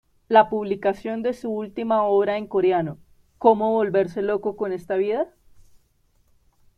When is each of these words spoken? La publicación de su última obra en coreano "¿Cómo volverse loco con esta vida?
La 0.29 0.49
publicación 0.49 1.21
de 1.21 1.31
su 1.33 1.51
última 1.51 2.03
obra 2.05 2.35
en 2.35 2.47
coreano 2.47 2.97
"¿Cómo 3.37 3.73
volverse 3.73 4.23
loco 4.23 4.55
con 4.57 4.71
esta 4.73 4.95
vida? 4.95 5.31